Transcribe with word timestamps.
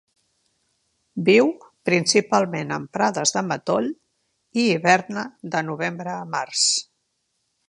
Viu 1.27 1.51
principalment 1.89 2.73
en 2.79 2.89
prades 2.99 3.35
de 3.37 3.45
matoll 3.53 3.93
i 4.63 4.67
hiberna 4.71 5.29
de 5.57 5.67
novembre 5.73 6.19
a 6.19 6.29
març. 6.37 6.69